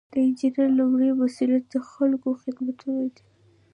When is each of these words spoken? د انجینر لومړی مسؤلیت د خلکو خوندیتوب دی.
د 0.13 0.13
انجینر 0.27 0.67
لومړی 0.79 1.09
مسؤلیت 1.21 1.65
د 1.69 1.75
خلکو 1.91 2.27
خوندیتوب 2.39 2.97
دی. 3.15 3.23